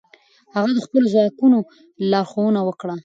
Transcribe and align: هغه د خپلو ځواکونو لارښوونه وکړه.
هغه 0.55 0.71
د 0.75 0.79
خپلو 0.85 1.05
ځواکونو 1.13 1.57
لارښوونه 2.11 2.59
وکړه. 2.63 2.95